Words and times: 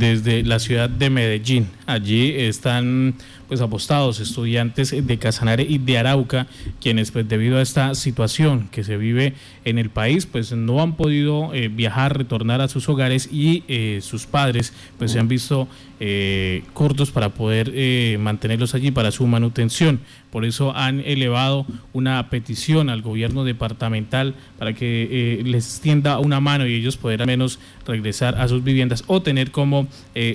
desde 0.00 0.42
la 0.42 0.58
ciudad 0.58 0.90
de 0.90 1.10
Medellín. 1.10 1.68
Allí 1.90 2.30
están 2.36 3.14
pues 3.50 3.60
apostados 3.60 4.20
estudiantes 4.20 4.94
de 5.04 5.18
Casanare 5.18 5.66
y 5.68 5.78
de 5.78 5.98
Arauca, 5.98 6.46
quienes 6.80 7.10
pues 7.10 7.28
debido 7.28 7.58
a 7.58 7.62
esta 7.62 7.96
situación 7.96 8.68
que 8.70 8.84
se 8.84 8.96
vive 8.96 9.34
en 9.64 9.80
el 9.80 9.90
país, 9.90 10.24
pues 10.24 10.52
no 10.52 10.80
han 10.80 10.94
podido 10.94 11.52
eh, 11.52 11.66
viajar, 11.66 12.16
retornar 12.16 12.60
a 12.60 12.68
sus 12.68 12.88
hogares 12.88 13.28
y 13.32 13.64
eh, 13.66 13.98
sus 14.02 14.26
padres 14.26 14.72
pues 14.98 15.10
se 15.10 15.18
han 15.18 15.26
visto 15.26 15.66
eh, 15.98 16.62
cortos 16.74 17.10
para 17.10 17.30
poder 17.30 17.72
mantenerlos 18.20 18.76
allí 18.76 18.92
para 18.92 19.10
su 19.10 19.26
manutención. 19.26 19.98
Por 20.30 20.44
eso 20.44 20.74
han 20.76 21.00
elevado 21.00 21.66
una 21.92 22.30
petición 22.30 22.88
al 22.88 23.02
gobierno 23.02 23.42
departamental 23.42 24.36
para 24.60 24.74
que 24.74 25.42
les 25.44 25.66
extienda 25.66 26.20
una 26.20 26.38
mano 26.38 26.68
y 26.68 26.74
ellos 26.74 26.96
puedan 26.96 27.22
al 27.22 27.26
menos 27.26 27.58
regresar 27.84 28.40
a 28.40 28.46
sus 28.46 28.62
viviendas 28.62 29.02
o 29.08 29.22
tener 29.22 29.50
como 29.50 29.88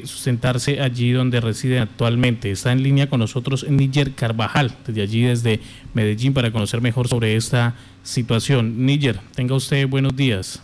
sustentarse 0.03 0.81
allí 0.81 1.13
donde 1.13 1.39
residen 1.45 1.81
actualmente. 1.81 2.51
Está 2.51 2.73
en 2.73 2.83
línea 2.83 3.09
con 3.09 3.19
nosotros 3.19 3.65
Níger 3.69 4.11
Carvajal, 4.11 4.75
desde 4.85 5.01
allí, 5.01 5.21
desde 5.23 5.61
Medellín, 5.93 6.33
para 6.33 6.51
conocer 6.51 6.81
mejor 6.81 7.07
sobre 7.07 7.35
esta 7.35 7.75
situación. 8.03 8.85
Níger, 8.85 9.19
tenga 9.35 9.55
usted 9.55 9.87
buenos 9.87 10.15
días. 10.15 10.61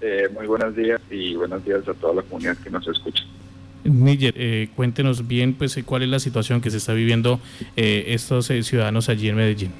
Eh, 0.00 0.28
muy 0.34 0.46
buenos 0.46 0.74
días 0.76 1.00
y 1.10 1.34
buenos 1.34 1.64
días 1.64 1.86
a 1.88 1.94
toda 1.94 2.14
la 2.14 2.22
comunidad 2.22 2.56
que 2.58 2.70
nos 2.70 2.86
escucha. 2.86 3.24
Níger, 3.84 4.34
eh, 4.36 4.68
cuéntenos 4.76 5.26
bien 5.26 5.54
pues 5.54 5.76
eh, 5.76 5.84
cuál 5.84 6.02
es 6.02 6.08
la 6.08 6.20
situación 6.20 6.60
que 6.60 6.70
se 6.70 6.76
está 6.76 6.92
viviendo 6.92 7.40
estos 7.74 8.46
ciudadanos 8.46 9.08
allí 9.08 9.28
en 9.28 9.36
Medellín. 9.36 9.70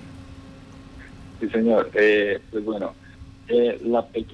Sí, 1.40 1.48
señor. 1.48 1.90
pues 1.93 2.65
bueno, 2.65 2.95
la, 3.48 4.06
el, 4.15 4.27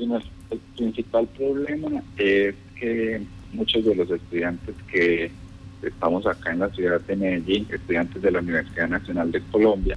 el 0.51 0.61
principal 0.77 1.27
problema 1.37 2.03
es 2.17 2.55
que 2.79 3.23
muchos 3.53 3.85
de 3.85 3.95
los 3.95 4.11
estudiantes 4.11 4.75
que 4.91 5.31
estamos 5.83 6.27
acá 6.27 6.53
en 6.53 6.61
la 6.61 6.71
ciudad 6.71 7.01
de 7.01 7.17
Medellín, 7.17 7.67
estudiantes 7.71 8.21
de 8.21 8.31
la 8.31 8.41
Universidad 8.41 8.89
Nacional 8.89 9.31
de 9.31 9.41
Colombia, 9.51 9.97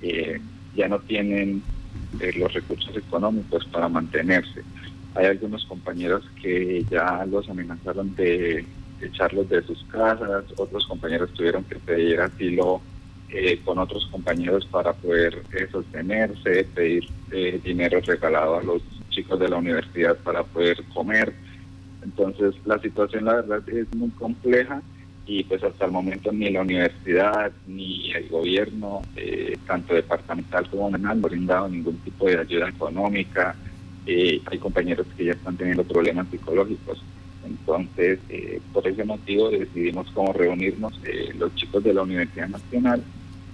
eh, 0.00 0.40
ya 0.74 0.88
no 0.88 0.98
tienen 1.00 1.62
eh, 2.20 2.32
los 2.36 2.52
recursos 2.52 2.96
económicos 2.96 3.64
para 3.66 3.88
mantenerse. 3.88 4.62
Hay 5.14 5.26
algunos 5.26 5.64
compañeros 5.66 6.24
que 6.40 6.84
ya 6.90 7.24
los 7.26 7.48
amenazaron 7.48 8.14
de 8.14 8.64
echarlos 9.00 9.48
de 9.48 9.62
sus 9.62 9.84
casas, 9.84 10.44
otros 10.56 10.86
compañeros 10.86 11.32
tuvieron 11.34 11.64
que 11.64 11.76
pedir 11.76 12.20
asilo 12.20 12.80
eh, 13.28 13.60
con 13.64 13.78
otros 13.78 14.06
compañeros 14.10 14.66
para 14.66 14.92
poder 14.92 15.42
sostenerse, 15.70 16.64
pedir 16.74 17.08
dinero 17.62 18.00
regalado 18.00 18.58
a 18.58 18.62
los 18.62 18.82
chicos 19.10 19.38
de 19.40 19.48
la 19.48 19.56
universidad 19.56 20.16
para 20.18 20.44
poder 20.44 20.82
comer. 20.94 21.34
Entonces 22.02 22.54
la 22.64 22.78
situación 22.78 23.24
la 23.26 23.34
verdad 23.36 23.68
es 23.68 23.92
muy 23.94 24.10
compleja 24.10 24.82
y 25.32 25.44
pues 25.44 25.64
hasta 25.64 25.86
el 25.86 25.92
momento 25.92 26.30
ni 26.30 26.50
la 26.50 26.60
universidad 26.60 27.50
ni 27.66 28.12
el 28.12 28.28
gobierno, 28.28 29.00
eh, 29.16 29.56
tanto 29.66 29.94
departamental 29.94 30.68
como 30.68 30.90
nacional, 30.90 31.02
no 31.02 31.10
han 31.10 31.30
brindado 31.30 31.68
ningún 31.70 31.96
tipo 32.00 32.26
de 32.26 32.38
ayuda 32.38 32.68
económica. 32.68 33.56
Eh, 34.04 34.42
hay 34.44 34.58
compañeros 34.58 35.06
que 35.16 35.24
ya 35.24 35.32
están 35.32 35.56
teniendo 35.56 35.84
problemas 35.84 36.28
psicológicos. 36.28 37.02
Entonces, 37.46 38.18
eh, 38.28 38.60
por 38.74 38.86
ese 38.86 39.04
motivo 39.04 39.48
decidimos 39.48 40.10
como 40.10 40.34
reunirnos 40.34 40.92
los 41.38 41.54
chicos 41.54 41.82
de 41.82 41.94
la 41.94 42.02
Universidad 42.02 42.48
Nacional 42.48 43.02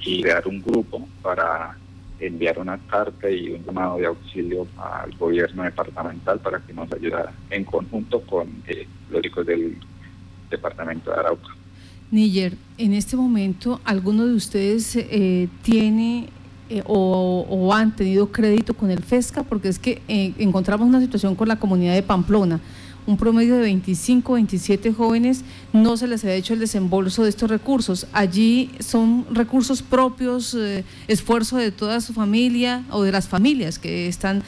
y 0.00 0.20
crear 0.20 0.48
un 0.48 0.60
grupo 0.60 1.08
para 1.22 1.76
enviar 2.18 2.58
una 2.58 2.76
carta 2.88 3.30
y 3.30 3.52
un 3.52 3.64
llamado 3.64 3.98
de 3.98 4.06
auxilio 4.06 4.66
al 4.78 5.12
gobierno 5.16 5.62
departamental 5.62 6.40
para 6.40 6.58
que 6.58 6.72
nos 6.72 6.92
ayudara 6.92 7.32
en 7.50 7.62
conjunto 7.62 8.20
con 8.22 8.48
los 9.10 9.22
chicos 9.22 9.46
del 9.46 9.76
departamento 10.50 11.12
de 11.12 11.20
Arauca. 11.20 11.57
Níger, 12.10 12.56
en 12.78 12.94
este 12.94 13.16
momento, 13.16 13.80
¿alguno 13.84 14.26
de 14.26 14.32
ustedes 14.32 14.96
eh, 14.96 15.48
tiene 15.62 16.28
eh, 16.70 16.82
o, 16.86 17.70
han 17.74 17.94
tenido 17.94 18.32
crédito 18.32 18.72
con 18.72 18.90
el 18.90 19.02
FESCA? 19.02 19.42
Porque 19.42 19.68
es 19.68 19.78
que 19.78 20.00
eh, 20.08 20.32
encontramos 20.38 20.88
una 20.88 21.00
situación 21.00 21.34
con 21.34 21.48
la 21.48 21.56
comunidad 21.56 21.94
de 21.94 22.02
Pamplona. 22.02 22.60
Un 23.06 23.16
promedio 23.16 23.56
de 23.56 23.62
25, 23.62 24.34
27 24.34 24.92
jóvenes 24.92 25.42
no 25.72 25.96
se 25.96 26.06
les 26.06 26.24
ha 26.24 26.32
hecho 26.32 26.54
el 26.54 26.60
desembolso 26.60 27.24
de 27.24 27.30
estos 27.30 27.50
recursos. 27.50 28.06
Allí 28.12 28.70
son 28.80 29.26
recursos 29.30 29.82
propios, 29.82 30.56
esfuerzo 31.08 31.56
de 31.56 31.72
toda 31.72 32.02
su 32.02 32.12
familia 32.12 32.84
o 32.90 33.02
de 33.02 33.12
las 33.12 33.26
familias 33.26 33.78
que 33.78 34.08
están 34.08 34.42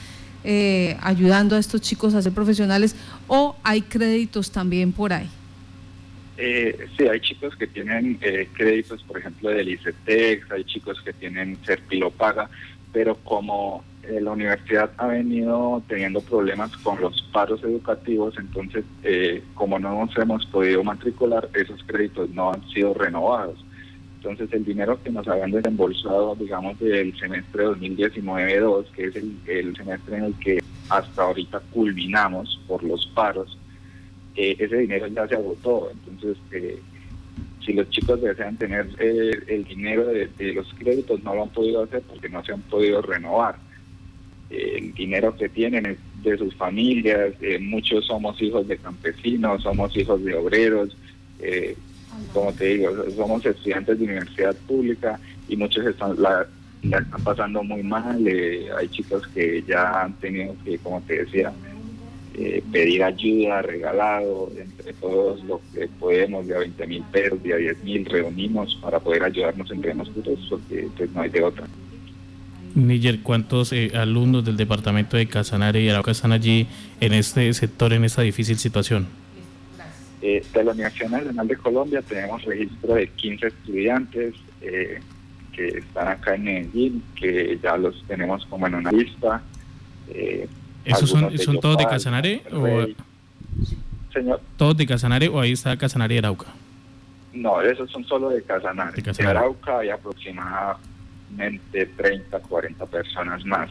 ayudando 1.01 1.57
a 1.57 1.59
estos 1.59 1.81
chicos 1.81 2.13
a 2.13 2.21
ser 2.21 2.33
profesionales 2.33 2.97
o 3.29 3.57
hay 3.63 3.81
créditos 3.81 4.51
también 4.51 4.93
por 4.93 5.15
ahí. 5.15 5.31
Eh, 6.43 6.87
sí, 6.97 7.07
hay 7.07 7.21
chicos 7.21 7.55
que 7.55 7.67
tienen 7.67 8.19
eh, 8.23 8.49
créditos, 8.55 9.03
por 9.03 9.19
ejemplo, 9.19 9.51
del 9.51 9.69
ICETEX, 9.69 10.51
hay 10.51 10.65
chicos 10.65 10.99
que 11.03 11.13
tienen 11.13 11.59
Paga, 12.17 12.49
pero 12.95 13.15
como 13.17 13.85
eh, 14.05 14.23
la 14.23 14.31
universidad 14.31 14.91
ha 14.97 15.09
venido 15.09 15.83
teniendo 15.87 16.23
problemas 16.23 16.75
con 16.79 16.99
los 16.99 17.21
paros 17.31 17.63
educativos, 17.63 18.39
entonces, 18.39 18.87
eh, 19.03 19.43
como 19.53 19.79
no 19.79 20.07
nos 20.07 20.17
hemos 20.17 20.47
podido 20.47 20.83
matricular, 20.83 21.47
esos 21.53 21.85
créditos 21.85 22.31
no 22.31 22.53
han 22.53 22.67
sido 22.71 22.95
renovados. 22.95 23.63
Entonces, 24.17 24.51
el 24.55 24.65
dinero 24.65 24.99
que 25.03 25.11
nos 25.11 25.29
habían 25.29 25.51
desembolsado, 25.51 26.35
digamos, 26.37 26.79
del 26.79 27.19
semestre 27.19 27.67
2019-2, 27.67 28.87
que 28.93 29.05
es 29.09 29.17
el 29.17 29.77
semestre 29.77 30.17
en 30.17 30.25
el 30.25 30.35
que 30.39 30.63
hasta 30.89 31.23
ahorita 31.23 31.61
culminamos 31.71 32.59
por 32.67 32.83
los 32.83 33.07
paros, 33.09 33.59
ese 34.41 34.77
dinero 34.77 35.07
ya 35.09 35.29
se 35.29 35.35
agotó. 35.35 35.91
Entonces, 35.93 36.37
eh, 36.53 36.79
si 37.65 37.73
los 37.73 37.89
chicos 37.91 38.21
desean 38.23 38.57
tener 38.57 38.89
eh, 38.99 39.33
el 39.49 39.65
dinero 39.65 40.07
de, 40.07 40.29
los 40.55 40.73
créditos, 40.75 41.23
no 41.23 41.35
lo 41.35 41.43
han 41.45 41.51
podido 41.51 41.83
hacer 41.83 42.03
porque 42.03 42.29
no 42.29 42.45
se 42.45 42.53
han 42.53 42.63
podido 42.63 43.03
renovar. 43.03 43.57
el 44.51 44.93
dinero 44.95 45.37
que 45.37 45.49
tienen 45.49 45.87
es 45.87 45.99
de 46.23 46.37
sus 46.37 46.55
familias, 46.57 47.35
eh, 47.41 47.59
muchos 47.59 48.07
somos 48.07 48.41
hijos 48.43 48.67
de 48.67 48.77
campesinos, 48.79 49.63
somos 49.63 49.97
hijos 49.97 50.25
de 50.25 50.35
obreros, 50.35 50.97
como 52.35 52.53
te 52.53 52.65
digo, 52.67 52.91
somos 53.17 53.47
estudiantes 53.47 53.99
de 53.99 54.05
universidad 54.05 54.55
pública 54.67 55.19
y 55.49 55.57
muchos 55.57 55.87
están, 55.87 56.21
la, 56.21 56.47
la 56.83 56.99
están 56.99 57.25
pasando 57.25 57.63
muy 57.63 57.83
mal. 57.83 58.27
hay 58.27 58.89
chicos 58.89 59.27
que 59.29 59.63
ya 59.67 60.03
han 60.03 60.13
tenido 60.15 60.55
que, 60.65 60.77
como 60.79 61.01
te 61.03 61.25
decía, 61.25 61.53
eh, 62.43 62.65
pedir 62.73 63.05
ayuda, 63.05 63.61
regalado, 63.61 64.51
entre 64.57 64.95
todos 64.95 65.45
lo 65.45 65.61
que 65.75 65.87
podemos, 65.89 66.47
de 66.47 66.57
a 66.57 66.61
20 66.61 66.87
mil 66.87 67.03
pesos, 67.13 67.43
de 67.43 67.53
a 67.53 67.57
10 67.59 67.85
mil, 67.85 68.07
reunimos 68.07 68.77
para 68.77 68.99
poder 68.99 69.25
ayudarnos 69.25 69.71
entre 69.71 69.95
nosotros, 69.95 70.39
porque 70.49 70.89
pues 70.97 71.11
no 71.11 71.21
hay 71.21 71.29
de 71.29 71.43
otra. 71.43 71.67
Níger, 72.75 73.21
¿cuántos 73.21 73.75
eh, 73.75 73.93
alumnos 73.95 74.43
del 74.43 74.57
departamento 74.57 75.19
de 75.19 75.27
Casanare 75.27 75.83
y 75.83 75.91
Arauca 75.91 76.13
están 76.13 76.33
allí 76.33 76.67
en 77.03 77.13
este 77.13 77.53
sector, 77.53 77.93
en 77.93 78.05
esta 78.05 78.23
difícil 78.23 78.57
situación? 78.57 79.07
Eh, 80.23 80.43
de 80.55 80.65
la 80.65 80.73
Universidad 80.73 81.11
Nacional 81.11 81.47
de 81.47 81.57
Colombia 81.57 82.01
tenemos 82.01 82.43
registro 82.43 82.95
de 82.95 83.07
15 83.07 83.49
estudiantes 83.49 84.35
que 84.61 85.69
están 85.79 86.09
acá 86.09 86.37
en 86.37 86.45
Medellín, 86.45 87.03
que 87.17 87.59
ya 87.63 87.77
los 87.77 88.03
tenemos 88.09 88.47
como 88.47 88.67
en 88.67 88.77
una 88.77 88.93
lista. 88.93 89.43
¿Esos 90.85 91.11
son, 91.11 91.37
son 91.39 91.61
todos 91.61 91.79
de 91.79 91.87
Casanare? 91.87 92.43
O, 92.53 92.87
Señor. 94.13 94.41
¿Todos 94.57 94.77
de 94.77 94.87
Casanare 94.87 95.29
o 95.29 95.41
ahí 95.41 95.53
está 95.53 95.77
Casanare 95.77 96.15
y 96.15 96.19
Arauca? 96.19 96.47
No, 97.33 97.61
esos 97.63 97.91
son 97.91 98.05
solo 98.05 98.31
de 98.31 98.43
Casanare. 98.43 99.01
De, 99.01 99.27
Arauca 99.27 99.79
hay 99.79 99.91
aproximadamente 99.91 101.87
30, 101.97 102.41
40 102.41 102.87
personas 102.87 103.45
más. 103.45 103.71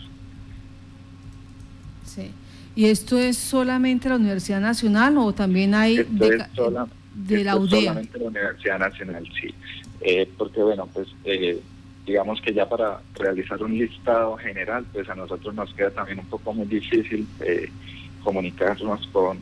Sí. 2.06 2.32
¿Y 2.76 2.86
esto 2.86 3.18
es 3.18 3.38
solamente 3.38 4.08
la 4.08 4.16
Universidad 4.16 4.62
Nacional 4.62 5.18
o 5.18 5.34
también 5.34 5.74
hay 5.74 5.98
de, 5.98 6.38
la 7.44 7.58
UDEA? 7.58 7.82
solamente 7.82 8.20
la 8.20 8.28
Universidad 8.28 8.80
Nacional, 8.80 9.28
sí. 9.40 9.54
Eh, 10.02 10.30
porque, 10.38 10.62
bueno, 10.62 10.88
pues 10.94 11.10
eh, 11.26 11.60
digamos 12.10 12.42
que 12.42 12.54
ya 12.54 12.68
para 12.68 13.02
realizar 13.14 13.62
un 13.62 13.78
listado 13.78 14.36
general, 14.38 14.84
pues 14.92 15.08
a 15.10 15.16
nosotros 15.16 15.54
nos 15.54 15.72
queda 15.76 15.92
también 15.92 16.18
un 16.18 16.26
poco 16.26 16.54
muy 16.54 16.66
difícil 16.66 17.28
eh, 17.42 17.70
comunicarnos 18.24 19.06
con 19.14 19.38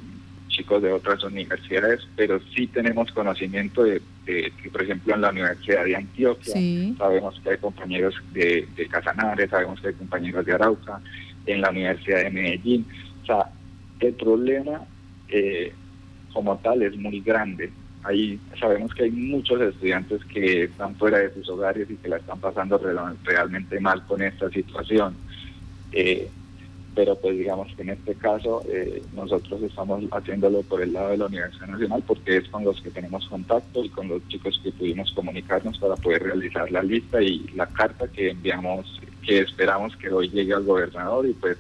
chicos 0.50 0.81
de 0.81 0.92
otras 0.92 1.24
universidades, 1.24 2.06
pero 2.18 2.42
sí 2.54 2.68
tenemos 2.68 3.10
conocimiento 3.14 3.84
de, 3.84 4.02
que, 4.25 4.52
por 4.69 4.81
ejemplo, 4.81 5.16
en 5.16 5.22
la 5.22 5.30
Universidad 5.30 5.86
de 5.86 5.96
Antioquia. 5.96 6.54
Sabemos 6.98 7.40
que 7.42 7.52
hay 7.52 7.58
compañeros 7.58 8.16
de, 8.34 8.68
de 8.75 8.88
Casanare, 8.88 9.48
sabemos 9.48 9.80
que 9.80 9.88
hay 9.88 9.94
compañeros 9.94 10.46
de 10.46 10.54
Arauca, 10.54 11.00
en 11.46 11.62
la 11.62 11.69
Universidad 11.69 12.24
de 12.24 12.31
Medellín. 12.31 12.86
O 13.24 13.25
sea, 13.25 13.50
el 14.02 14.14
problema 14.14 14.81
eh, 15.30 15.72
como 16.34 16.58
tal 16.58 16.81
es 16.81 16.98
muy 16.98 17.22
grande 17.22 17.72
Ahí 18.04 18.40
sabemos 18.60 18.94
que 18.94 19.04
hay 19.04 19.12
muchos 19.12 19.60
estudiantes 19.62 20.24
que 20.26 20.64
están 20.66 20.96
fuera 20.96 21.20
de 21.20 21.34
sus 21.34 21.50
hogares 21.50 21.90
y 21.90 21.96
que 21.96 22.10
la 22.10 22.18
están 22.18 22.40
pasando 22.40 22.80
realmente 23.24 23.80
mal 23.80 24.06
con 24.06 24.22
esta 24.22 24.50
situación. 24.50 25.16
Eh, 25.92 26.30
pero 26.98 27.16
pues 27.16 27.38
digamos 27.38 27.72
que 27.76 27.84
en 27.84 27.90
este 27.92 28.16
caso 28.16 28.64
eh, 28.68 29.04
nosotros 29.14 29.62
estamos 29.62 30.04
haciéndolo 30.12 30.64
por 30.64 30.82
el 30.82 30.94
lado 30.94 31.10
de 31.10 31.18
la 31.18 31.28
Universidad 31.28 31.68
Nacional 31.68 32.04
porque 32.08 32.38
es 32.38 32.50
con 32.50 32.64
los 32.64 32.82
que 32.82 32.90
tenemos 32.90 33.28
contacto 33.28 33.86
y 33.86 33.90
con 33.90 34.08
los 34.08 34.28
chicos 34.30 34.60
que 34.64 34.72
pudimos 34.72 35.12
comunicarnos 35.12 35.78
para 35.78 35.96
poder 35.96 36.24
realizar 36.24 36.72
la 36.72 36.82
lista 36.82 37.22
y 37.22 37.46
la 37.54 37.68
carta 37.68 38.08
que 38.08 38.32
enviamos, 38.32 39.00
que 39.22 39.42
esperamos 39.42 39.96
que 39.98 40.10
hoy 40.10 40.30
llegue 40.30 40.56
al 40.56 40.64
gobernador 40.64 41.28
y 41.28 41.34
pues 41.34 41.60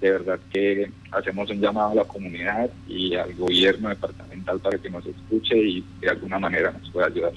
de 0.00 0.10
verdad 0.10 0.38
que 0.52 0.90
hacemos 1.10 1.50
un 1.50 1.60
llamado 1.60 1.90
a 1.90 1.94
la 1.94 2.04
comunidad 2.04 2.70
y 2.88 3.14
al 3.14 3.34
gobierno 3.34 3.88
departamental 3.88 4.58
para 4.60 4.78
que 4.78 4.90
nos 4.90 5.04
escuche 5.04 5.56
y 5.56 5.84
de 6.00 6.08
alguna 6.08 6.38
manera 6.38 6.72
nos 6.72 6.90
pueda 6.90 7.06
ayudar. 7.06 7.32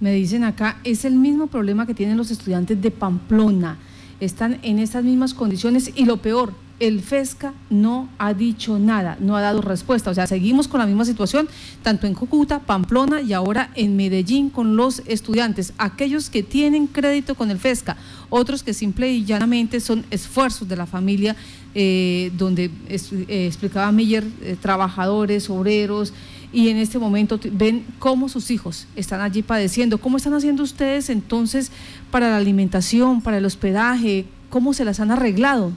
Me 0.00 0.12
dicen 0.12 0.44
acá, 0.44 0.78
es 0.84 1.04
el 1.04 1.14
mismo 1.14 1.48
problema 1.48 1.86
que 1.86 1.94
tienen 1.94 2.16
los 2.16 2.30
estudiantes 2.30 2.80
de 2.80 2.90
Pamplona 2.90 3.78
están 4.20 4.58
en 4.62 4.78
estas 4.78 5.04
mismas 5.04 5.34
condiciones 5.34 5.92
y 5.94 6.04
lo 6.04 6.18
peor, 6.18 6.52
el 6.80 7.00
FESCA 7.00 7.54
no 7.70 8.08
ha 8.18 8.34
dicho 8.34 8.78
nada, 8.78 9.16
no 9.20 9.36
ha 9.36 9.40
dado 9.40 9.62
respuesta. 9.62 10.10
O 10.10 10.14
sea, 10.14 10.26
seguimos 10.28 10.68
con 10.68 10.78
la 10.78 10.86
misma 10.86 11.04
situación, 11.04 11.48
tanto 11.82 12.06
en 12.06 12.14
Cúcuta, 12.14 12.60
Pamplona 12.60 13.20
y 13.20 13.32
ahora 13.32 13.70
en 13.74 13.96
Medellín 13.96 14.48
con 14.50 14.76
los 14.76 15.02
estudiantes, 15.06 15.72
aquellos 15.78 16.30
que 16.30 16.42
tienen 16.42 16.86
crédito 16.86 17.34
con 17.34 17.50
el 17.50 17.58
FESCA, 17.58 17.96
otros 18.30 18.62
que 18.62 18.74
simple 18.74 19.10
y 19.10 19.24
llanamente 19.24 19.80
son 19.80 20.04
esfuerzos 20.10 20.68
de 20.68 20.76
la 20.76 20.86
familia, 20.86 21.34
eh, 21.80 22.32
donde 22.36 22.72
eh, 22.88 23.46
explicaba 23.46 23.92
Miller, 23.92 24.24
eh, 24.42 24.56
trabajadores, 24.60 25.48
obreros, 25.48 26.12
y 26.52 26.70
en 26.70 26.76
este 26.76 26.98
momento 26.98 27.38
ven 27.52 27.86
cómo 28.00 28.28
sus 28.28 28.50
hijos 28.50 28.88
están 28.96 29.20
allí 29.20 29.42
padeciendo. 29.42 29.98
¿Cómo 29.98 30.16
están 30.16 30.34
haciendo 30.34 30.64
ustedes 30.64 31.08
entonces 31.08 31.70
para 32.10 32.30
la 32.30 32.36
alimentación, 32.36 33.22
para 33.22 33.38
el 33.38 33.44
hospedaje? 33.44 34.24
¿Cómo 34.50 34.74
se 34.74 34.84
las 34.84 34.98
han 34.98 35.12
arreglado? 35.12 35.72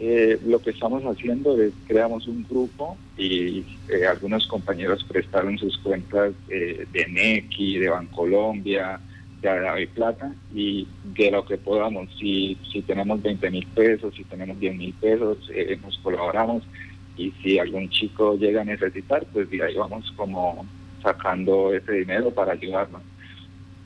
Eh, 0.00 0.40
lo 0.44 0.58
que 0.58 0.70
estamos 0.70 1.04
haciendo 1.04 1.62
es 1.62 1.72
creamos 1.86 2.26
un 2.26 2.44
grupo 2.50 2.96
y 3.16 3.64
eh, 3.88 4.04
algunos 4.10 4.48
compañeros 4.48 5.04
prestaron 5.04 5.58
sus 5.58 5.78
cuentas 5.78 6.32
eh, 6.48 6.88
de 6.92 7.06
NECI, 7.06 7.78
de 7.78 7.88
Bancolombia, 7.88 8.98
Ave 9.48 9.86
Plata 9.88 10.32
y 10.54 10.86
de 11.16 11.30
lo 11.30 11.44
que 11.44 11.58
podamos, 11.58 12.08
si, 12.18 12.58
si 12.72 12.82
tenemos 12.82 13.22
20 13.22 13.50
mil 13.50 13.66
pesos, 13.68 14.14
si 14.14 14.24
tenemos 14.24 14.58
10 14.58 14.76
mil 14.76 14.92
pesos, 14.94 15.38
nos 15.82 15.98
colaboramos 15.98 16.62
y 17.16 17.32
si 17.42 17.58
algún 17.58 17.88
chico 17.88 18.36
llega 18.36 18.62
a 18.62 18.64
necesitar, 18.64 19.26
pues 19.32 19.50
de 19.50 19.62
ahí 19.62 19.74
vamos 19.74 20.12
como 20.16 20.66
sacando 21.02 21.72
ese 21.72 21.92
dinero 21.92 22.30
para 22.30 22.52
ayudarnos. 22.52 23.02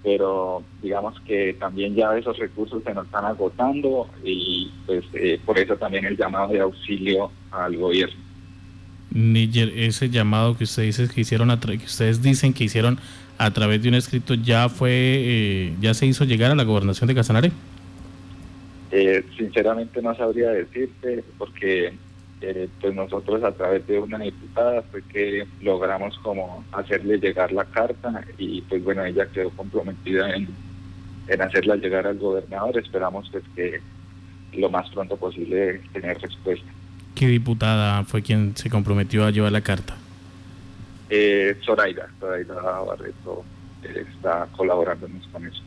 Pero 0.02 0.62
digamos 0.82 1.20
que 1.20 1.54
también 1.58 1.94
ya 1.94 2.16
esos 2.16 2.38
recursos 2.38 2.82
se 2.82 2.94
nos 2.94 3.04
están 3.04 3.26
agotando 3.26 4.08
y 4.24 4.70
pues 4.86 5.04
eh, 5.12 5.38
por 5.44 5.58
eso 5.58 5.76
también 5.76 6.06
el 6.06 6.16
llamado 6.16 6.52
de 6.52 6.60
auxilio 6.60 7.30
al 7.50 7.76
gobierno. 7.76 8.16
Níger, 9.10 9.72
ese 9.76 10.08
llamado 10.08 10.56
que 10.56 10.64
ustedes 10.64 11.12
que 11.12 11.20
hicieron 11.20 11.56
que 11.58 11.84
ustedes 11.84 12.22
dicen 12.22 12.54
que 12.54 12.64
hicieron 12.64 12.98
a 13.40 13.50
través 13.52 13.82
de 13.82 13.88
un 13.88 13.94
escrito 13.94 14.34
ya 14.34 14.68
fue 14.68 14.90
eh, 14.92 15.74
ya 15.80 15.94
se 15.94 16.04
hizo 16.04 16.24
llegar 16.24 16.50
a 16.50 16.54
la 16.54 16.64
gobernación 16.64 17.08
de 17.08 17.14
Casanare. 17.14 17.50
Eh, 18.90 19.24
sinceramente 19.38 20.02
no 20.02 20.14
sabría 20.14 20.50
decirte 20.50 21.24
porque 21.38 21.94
eh, 22.42 22.68
pues 22.82 22.94
nosotros 22.94 23.42
a 23.42 23.52
través 23.52 23.86
de 23.86 23.98
una 23.98 24.18
diputada 24.18 24.82
fue 24.90 25.02
que 25.04 25.46
logramos 25.62 26.18
como 26.18 26.62
hacerle 26.72 27.18
llegar 27.18 27.50
la 27.52 27.64
carta 27.64 28.24
y 28.36 28.60
pues 28.60 28.84
bueno, 28.84 29.06
ella 29.06 29.26
quedó 29.32 29.48
comprometida 29.50 30.34
en, 30.34 30.48
en 31.26 31.40
hacerla 31.40 31.76
llegar 31.76 32.06
al 32.06 32.18
gobernador. 32.18 32.76
Esperamos 32.76 33.30
pues 33.32 33.44
que 33.56 33.80
lo 34.52 34.68
más 34.68 34.90
pronto 34.90 35.16
posible 35.16 35.80
tener 35.94 36.18
respuesta. 36.18 36.70
¿Qué 37.14 37.26
diputada 37.26 38.04
fue 38.04 38.20
quien 38.20 38.54
se 38.54 38.68
comprometió 38.68 39.24
a 39.24 39.30
llevar 39.30 39.52
la 39.52 39.62
carta? 39.62 39.96
Eh, 41.10 41.58
Zoraida, 41.64 42.08
Zoraida 42.20 42.54
Barreto 42.54 43.44
eh, 43.82 44.06
está 44.14 44.48
colaborándonos 44.56 45.26
con 45.28 45.44
eso. 45.46 45.62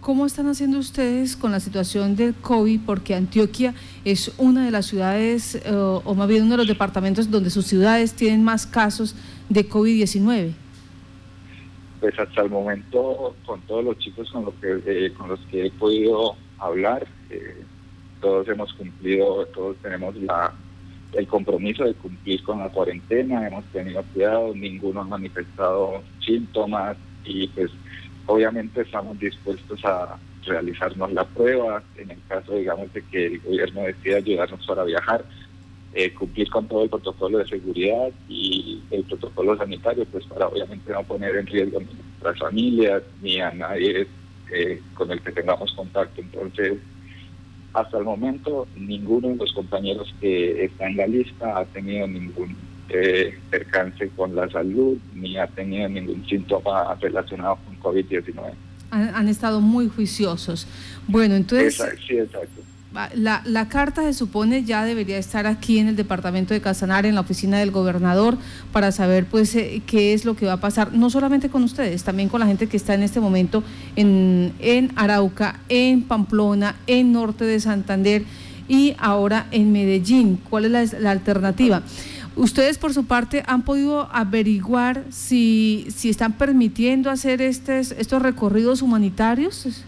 ¿Cómo 0.00 0.24
están 0.26 0.46
haciendo 0.46 0.78
ustedes 0.78 1.36
con 1.36 1.50
la 1.50 1.58
situación 1.58 2.14
del 2.14 2.32
COVID? 2.34 2.80
Porque 2.86 3.16
Antioquia 3.16 3.74
es 4.04 4.32
una 4.38 4.64
de 4.64 4.70
las 4.70 4.86
ciudades, 4.86 5.56
eh, 5.56 5.72
o 5.72 6.14
más 6.14 6.28
bien 6.28 6.44
uno 6.44 6.52
de 6.52 6.58
los 6.58 6.68
departamentos 6.68 7.30
donde 7.30 7.50
sus 7.50 7.66
ciudades 7.66 8.14
tienen 8.14 8.44
más 8.44 8.64
casos 8.64 9.16
de 9.48 9.68
COVID-19. 9.68 10.54
Pues 12.00 12.16
hasta 12.16 12.42
el 12.42 12.50
momento, 12.50 13.34
con 13.44 13.60
todos 13.62 13.84
los 13.84 13.98
chicos 13.98 14.30
con, 14.30 14.46
que, 14.52 14.80
eh, 14.86 15.12
con 15.14 15.28
los 15.30 15.40
que 15.50 15.66
he 15.66 15.70
podido 15.72 16.36
hablar, 16.58 17.04
eh, 17.28 17.60
todos 18.20 18.46
hemos 18.48 18.72
cumplido, 18.74 19.46
todos 19.46 19.76
tenemos 19.82 20.14
la, 20.16 20.54
el 21.12 21.26
compromiso 21.26 21.84
de 21.84 21.94
cumplir 21.94 22.42
con 22.42 22.58
la 22.58 22.68
cuarentena, 22.68 23.46
hemos 23.46 23.64
tenido 23.66 24.02
cuidado, 24.12 24.54
ninguno 24.54 25.00
ha 25.00 25.04
manifestado 25.04 26.02
síntomas 26.20 26.96
y 27.24 27.48
pues 27.48 27.70
Obviamente 28.28 28.82
estamos 28.82 29.18
dispuestos 29.18 29.82
a 29.86 30.18
realizarnos 30.44 31.10
la 31.14 31.24
prueba 31.24 31.82
en 31.96 32.10
el 32.10 32.18
caso, 32.28 32.56
digamos, 32.56 32.92
de 32.92 33.02
que 33.04 33.24
el 33.24 33.40
gobierno 33.40 33.80
decida 33.84 34.18
ayudarnos 34.18 34.66
para 34.66 34.84
viajar, 34.84 35.24
eh, 35.94 36.12
cumplir 36.12 36.50
con 36.50 36.68
todo 36.68 36.82
el 36.82 36.90
protocolo 36.90 37.38
de 37.38 37.48
seguridad 37.48 38.10
y 38.28 38.82
el 38.90 39.02
protocolo 39.04 39.56
sanitario, 39.56 40.04
pues 40.12 40.26
para 40.26 40.46
obviamente 40.46 40.92
no 40.92 41.04
poner 41.04 41.36
en 41.36 41.46
riesgo 41.46 41.78
a 41.78 41.82
nuestras 41.82 42.38
familias 42.38 43.02
ni 43.22 43.40
a 43.40 43.50
nadie 43.50 44.06
eh, 44.52 44.82
con 44.92 45.10
el 45.10 45.22
que 45.22 45.32
tengamos 45.32 45.72
contacto. 45.72 46.20
Entonces, 46.20 46.74
hasta 47.72 47.98
el 47.98 48.04
momento, 48.04 48.66
ninguno 48.76 49.28
de 49.28 49.36
los 49.36 49.52
compañeros 49.52 50.14
que 50.20 50.64
está 50.64 50.86
en 50.88 50.96
la 50.96 51.06
lista 51.06 51.58
ha 51.58 51.64
tenido 51.66 52.06
ningún 52.06 52.56
eh, 52.88 53.38
percance 53.50 54.08
con 54.16 54.34
la 54.34 54.48
salud 54.48 54.96
ni 55.14 55.36
ha 55.36 55.46
tenido 55.46 55.88
ningún 55.88 56.26
síntoma 56.26 56.94
relacionado 57.00 57.58
con 57.66 57.78
COVID-19. 57.80 58.52
Han, 58.90 59.28
estado 59.28 59.60
muy 59.60 59.88
juiciosos. 59.88 60.66
Bueno, 61.06 61.34
entonces... 61.34 61.76
sí, 62.06 62.16
exacto. 62.16 62.62
La, 63.14 63.42
la, 63.44 63.68
carta 63.68 64.02
se 64.02 64.14
supone 64.14 64.64
ya 64.64 64.82
debería 64.82 65.18
estar 65.18 65.46
aquí 65.46 65.78
en 65.78 65.88
el 65.88 65.96
departamento 65.96 66.54
de 66.54 66.62
Casanare, 66.62 67.10
en 67.10 67.14
la 67.14 67.20
oficina 67.20 67.58
del 67.58 67.70
gobernador, 67.70 68.38
para 68.72 68.92
saber 68.92 69.26
pues 69.26 69.54
eh, 69.56 69.82
qué 69.86 70.14
es 70.14 70.24
lo 70.24 70.34
que 70.34 70.46
va 70.46 70.54
a 70.54 70.60
pasar, 70.60 70.94
no 70.94 71.10
solamente 71.10 71.50
con 71.50 71.62
ustedes, 71.64 72.02
también 72.02 72.30
con 72.30 72.40
la 72.40 72.46
gente 72.46 72.66
que 72.66 72.78
está 72.78 72.94
en 72.94 73.02
este 73.02 73.20
momento 73.20 73.62
en, 73.94 74.54
en 74.58 74.90
Arauca, 74.96 75.60
en 75.68 76.02
Pamplona, 76.02 76.76
en 76.86 77.12
Norte 77.12 77.44
de 77.44 77.60
Santander 77.60 78.24
y 78.68 78.94
ahora 78.98 79.48
en 79.50 79.70
Medellín. 79.70 80.40
¿Cuál 80.48 80.74
es 80.74 80.94
la, 80.94 81.10
alternativa? 81.10 81.82
¿Ustedes 82.36 82.78
por 82.78 82.94
su 82.94 83.04
parte 83.04 83.42
han 83.46 83.62
podido 83.62 84.08
averiguar 84.12 85.04
si, 85.10 85.88
si 85.94 86.08
están 86.08 86.32
permitiendo 86.32 87.10
hacer 87.10 87.42
estos, 87.42 87.92
estos 87.92 88.22
recorridos 88.22 88.80
humanitarios? 88.80 89.84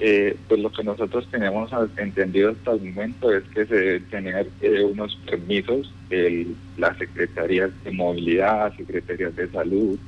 Eh, 0.00 0.36
pues 0.48 0.60
lo 0.60 0.72
que 0.72 0.82
nosotros 0.82 1.26
tenemos 1.30 1.70
entendido 1.96 2.50
hasta 2.50 2.72
el 2.72 2.80
momento 2.80 3.32
es 3.32 3.44
que 3.44 3.64
se 3.64 3.74
deben 3.74 4.04
tener 4.06 4.50
eh, 4.60 4.82
unos 4.82 5.16
permisos 5.24 5.92
de 6.08 6.48
las 6.76 6.98
secretarías 6.98 7.70
de 7.84 7.92
movilidad, 7.92 8.74
secretarías 8.76 9.36
de 9.36 9.48
salud. 9.50 9.98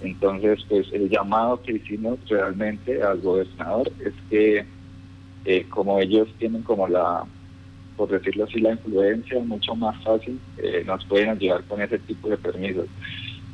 Entonces, 0.00 0.64
pues 0.68 0.92
el 0.92 1.08
llamado 1.08 1.62
que 1.62 1.72
hicimos 1.72 2.18
realmente 2.28 3.02
al 3.02 3.20
gobernador 3.20 3.90
es 4.04 4.12
que 4.28 4.66
eh, 5.44 5.66
como 5.68 6.00
ellos 6.00 6.28
tienen 6.38 6.62
como 6.62 6.88
la 6.88 7.24
por 7.96 8.10
decirlo 8.10 8.44
así, 8.44 8.60
la 8.60 8.72
influencia 8.72 9.38
mucho 9.40 9.74
más 9.74 10.02
fácil, 10.02 10.38
eh, 10.58 10.82
nos 10.86 11.04
pueden 11.04 11.30
ayudar 11.30 11.62
con 11.64 11.80
ese 11.80 11.98
tipo 11.98 12.28
de 12.28 12.36
permisos. 12.36 12.86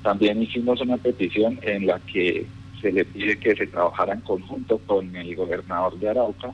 También 0.03 0.43
hicimos 0.43 0.81
una 0.81 0.97
petición 0.97 1.59
en 1.63 1.87
la 1.87 1.99
que 2.01 2.47
se 2.81 2.93
le 2.93 3.05
pide 3.05 3.39
que 3.39 3.55
se 3.55 3.67
trabajara 3.67 4.15
en 4.15 4.21
conjunto 4.21 4.79
con 4.79 5.15
el 5.15 5.35
gobernador 5.37 5.99
de 5.99 6.09
Arauca, 6.09 6.53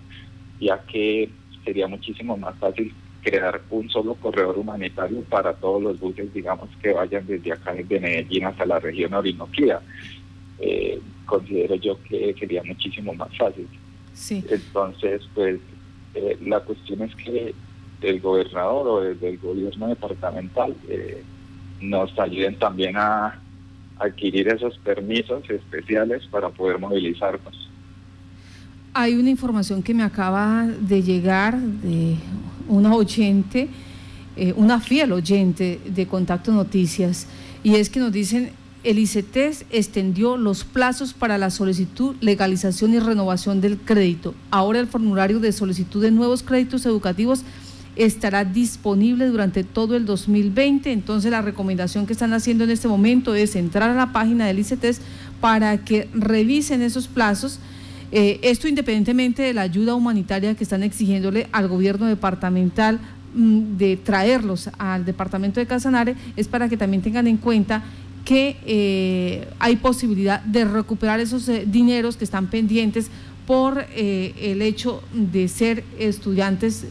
ya 0.60 0.80
que 0.82 1.28
sería 1.64 1.86
muchísimo 1.86 2.36
más 2.36 2.56
fácil 2.58 2.92
crear 3.22 3.60
un 3.70 3.90
solo 3.90 4.14
corredor 4.14 4.56
humanitario 4.58 5.20
para 5.22 5.52
todos 5.54 5.82
los 5.82 5.98
buses, 5.98 6.32
digamos, 6.32 6.68
que 6.80 6.92
vayan 6.92 7.26
desde 7.26 7.52
acá, 7.52 7.74
desde 7.74 7.98
Medellín 7.98 8.44
hasta 8.44 8.64
la 8.64 8.78
región 8.78 9.14
Orinoquía. 9.14 9.80
Eh, 10.60 11.00
considero 11.26 11.74
yo 11.74 12.00
que 12.04 12.34
sería 12.38 12.62
muchísimo 12.62 13.12
más 13.14 13.36
fácil. 13.36 13.68
Sí. 14.14 14.44
Entonces, 14.48 15.22
pues 15.34 15.58
eh, 16.14 16.38
la 16.46 16.60
cuestión 16.60 17.02
es 17.02 17.14
que 17.16 17.52
del 18.00 18.20
gobernador 18.20 18.86
o 18.86 19.00
desde 19.00 19.30
el 19.30 19.38
gobierno 19.38 19.88
departamental 19.88 20.74
eh, 20.88 21.22
nos 21.80 22.16
ayuden 22.18 22.58
también 22.58 22.96
a 22.96 23.40
adquirir 23.98 24.48
esos 24.48 24.78
permisos 24.78 25.48
especiales 25.48 26.26
para 26.30 26.50
poder 26.50 26.78
movilizarnos. 26.78 27.70
Hay 28.94 29.14
una 29.14 29.30
información 29.30 29.82
que 29.82 29.94
me 29.94 30.02
acaba 30.02 30.66
de 30.66 31.02
llegar 31.02 31.58
de 31.58 32.16
una 32.68 32.94
oyente, 32.94 33.68
eh, 34.36 34.52
una 34.56 34.80
fiel 34.80 35.12
oyente 35.12 35.80
de 35.84 36.06
Contacto 36.06 36.52
Noticias, 36.52 37.26
y 37.62 37.74
es 37.74 37.90
que 37.90 38.00
nos 38.00 38.12
dicen 38.12 38.52
el 38.84 39.00
ICT 39.00 39.64
extendió 39.72 40.36
los 40.36 40.62
plazos 40.62 41.12
para 41.12 41.38
la 41.38 41.50
solicitud, 41.50 42.14
legalización 42.20 42.94
y 42.94 43.00
renovación 43.00 43.60
del 43.60 43.78
crédito. 43.78 44.32
Ahora 44.52 44.78
el 44.78 44.86
formulario 44.86 45.40
de 45.40 45.50
solicitud 45.50 46.00
de 46.00 46.12
nuevos 46.12 46.44
créditos 46.44 46.86
educativos 46.86 47.42
estará 47.96 48.44
disponible 48.44 49.26
durante 49.26 49.64
todo 49.64 49.96
el 49.96 50.04
2020. 50.04 50.92
Entonces 50.92 51.30
la 51.30 51.42
recomendación 51.42 52.06
que 52.06 52.12
están 52.12 52.32
haciendo 52.34 52.64
en 52.64 52.70
este 52.70 52.88
momento 52.88 53.34
es 53.34 53.56
entrar 53.56 53.90
a 53.90 53.94
la 53.94 54.12
página 54.12 54.46
del 54.46 54.58
ICT 54.58 54.84
para 55.40 55.78
que 55.78 56.08
revisen 56.12 56.82
esos 56.82 57.08
plazos. 57.08 57.58
Eh, 58.12 58.38
esto 58.42 58.68
independientemente 58.68 59.42
de 59.42 59.54
la 59.54 59.62
ayuda 59.62 59.94
humanitaria 59.94 60.54
que 60.54 60.62
están 60.62 60.82
exigiéndole 60.82 61.48
al 61.50 61.66
gobierno 61.66 62.06
departamental 62.06 63.00
mm, 63.34 63.76
de 63.76 63.96
traerlos 63.96 64.70
al 64.78 65.04
departamento 65.04 65.58
de 65.58 65.66
Casanare, 65.66 66.14
es 66.36 66.46
para 66.46 66.68
que 66.68 66.76
también 66.76 67.02
tengan 67.02 67.26
en 67.26 67.38
cuenta 67.38 67.82
que 68.24 68.56
eh, 68.66 69.48
hay 69.58 69.76
posibilidad 69.76 70.40
de 70.42 70.64
recuperar 70.64 71.20
esos 71.20 71.48
eh, 71.48 71.64
dineros 71.66 72.16
que 72.16 72.24
están 72.24 72.48
pendientes 72.48 73.08
por 73.46 73.86
el 73.94 74.60
hecho 74.60 75.04
de 75.12 75.46
ser 75.46 75.84
estudiantes 76.00 76.86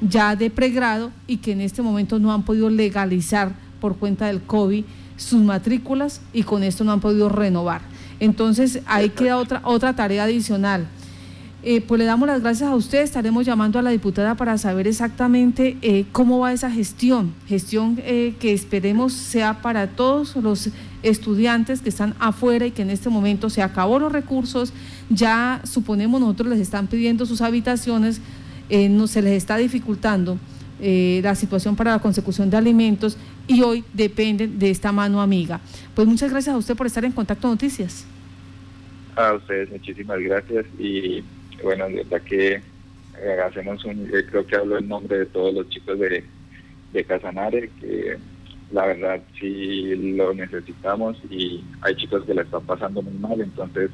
ya 0.00 0.36
de 0.36 0.50
pregrado 0.50 1.10
y 1.26 1.38
que 1.38 1.52
en 1.52 1.60
este 1.60 1.82
momento 1.82 2.18
no 2.18 2.32
han 2.32 2.42
podido 2.42 2.70
legalizar 2.70 3.54
por 3.80 3.96
cuenta 3.96 4.26
del 4.26 4.42
COVID 4.42 4.84
sus 5.16 5.42
matrículas 5.42 6.20
y 6.32 6.42
con 6.42 6.62
esto 6.62 6.84
no 6.84 6.92
han 6.92 7.00
podido 7.00 7.28
renovar. 7.28 7.82
Entonces 8.20 8.80
ahí 8.86 9.10
queda 9.10 9.38
otra, 9.38 9.60
otra 9.64 9.94
tarea 9.94 10.24
adicional. 10.24 10.86
Eh, 11.68 11.80
pues 11.80 11.98
le 11.98 12.04
damos 12.04 12.28
las 12.28 12.42
gracias 12.42 12.70
a 12.70 12.76
usted. 12.76 13.02
Estaremos 13.02 13.44
llamando 13.44 13.78
a 13.80 13.82
la 13.82 13.90
diputada 13.90 14.36
para 14.36 14.56
saber 14.56 14.86
exactamente 14.86 15.76
eh, 15.82 16.04
cómo 16.12 16.38
va 16.38 16.52
esa 16.52 16.70
gestión, 16.70 17.34
gestión 17.48 17.98
eh, 18.04 18.36
que 18.38 18.52
esperemos 18.52 19.12
sea 19.12 19.62
para 19.62 19.88
todos 19.88 20.36
los 20.36 20.70
estudiantes 21.02 21.80
que 21.80 21.88
están 21.88 22.14
afuera 22.20 22.66
y 22.66 22.70
que 22.70 22.82
en 22.82 22.90
este 22.90 23.08
momento 23.08 23.50
se 23.50 23.62
acabó 23.62 23.98
los 23.98 24.12
recursos, 24.12 24.72
ya 25.10 25.60
suponemos 25.64 26.20
nosotros 26.20 26.50
les 26.50 26.60
están 26.60 26.86
pidiendo 26.86 27.26
sus 27.26 27.40
habitaciones, 27.40 28.20
no 28.70 29.06
se 29.06 29.22
les 29.22 29.32
está 29.32 29.56
dificultando 29.56 30.38
la 30.78 31.34
situación 31.34 31.74
para 31.76 31.92
la 31.92 31.98
consecución 32.00 32.50
de 32.50 32.56
alimentos 32.56 33.16
y 33.46 33.62
hoy 33.62 33.84
dependen 33.94 34.58
de 34.58 34.70
esta 34.70 34.92
mano 34.92 35.22
amiga. 35.22 35.60
Pues 35.94 36.06
muchas 36.06 36.30
gracias 36.30 36.54
a 36.54 36.58
usted 36.58 36.76
por 36.76 36.86
estar 36.86 37.04
en 37.04 37.12
Contacto 37.12 37.48
Noticias. 37.48 38.06
A 39.16 39.32
ustedes 39.32 39.70
muchísimas 39.70 40.20
gracias 40.20 40.66
y 40.78 41.24
bueno, 41.62 41.86
de 41.88 41.94
verdad 41.94 42.20
que 42.22 42.60
eh, 43.18 43.40
hacemos 43.46 43.84
un, 43.84 44.10
eh, 44.12 44.26
creo 44.30 44.46
que 44.46 44.56
hablo 44.56 44.78
en 44.78 44.88
nombre 44.88 45.18
de 45.18 45.26
todos 45.26 45.54
los 45.54 45.68
chicos 45.70 45.98
de, 45.98 46.22
de 46.92 47.04
Casanare, 47.04 47.70
que 47.80 48.18
la 48.72 48.86
verdad 48.86 49.22
sí 49.40 49.94
lo 50.16 50.34
necesitamos 50.34 51.16
y 51.30 51.64
hay 51.80 51.96
chicos 51.96 52.24
que 52.24 52.34
la 52.34 52.42
están 52.42 52.64
pasando 52.66 53.00
muy 53.00 53.14
mal, 53.14 53.40
entonces 53.40 53.90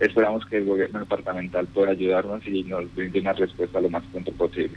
esperamos 0.00 0.44
que 0.46 0.58
el 0.58 0.64
gobierno 0.64 1.00
departamental 1.00 1.66
pueda 1.66 1.92
ayudarnos 1.92 2.46
y 2.46 2.64
nos 2.64 2.92
brinde 2.94 3.20
una 3.20 3.32
respuesta 3.32 3.80
lo 3.80 3.90
más 3.90 4.02
pronto 4.10 4.32
posible. 4.32 4.76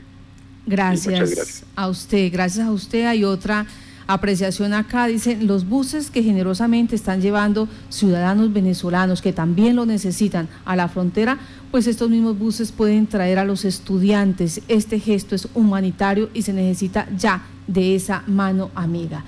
Gracias, 0.66 1.14
gracias. 1.14 1.66
a 1.74 1.88
usted, 1.88 2.30
gracias 2.32 2.66
a 2.66 2.72
usted. 2.72 3.06
Hay 3.06 3.24
otra 3.24 3.66
apreciación 4.08 4.72
acá, 4.72 5.06
dicen 5.06 5.46
los 5.46 5.68
buses 5.68 6.10
que 6.10 6.22
generosamente 6.22 6.96
están 6.96 7.20
llevando 7.20 7.68
ciudadanos 7.90 8.52
venezolanos 8.52 9.20
que 9.20 9.34
también 9.34 9.76
lo 9.76 9.84
necesitan 9.84 10.48
a 10.64 10.76
la 10.76 10.88
frontera, 10.88 11.38
pues 11.70 11.86
estos 11.86 12.08
mismos 12.08 12.38
buses 12.38 12.72
pueden 12.72 13.06
traer 13.06 13.38
a 13.38 13.44
los 13.44 13.66
estudiantes. 13.66 14.62
Este 14.68 14.98
gesto 14.98 15.34
es 15.34 15.48
humanitario 15.54 16.30
y 16.32 16.42
se 16.42 16.54
necesita 16.54 17.06
ya 17.16 17.42
de 17.66 17.94
esa 17.94 18.22
mano 18.26 18.70
amiga. 18.74 19.24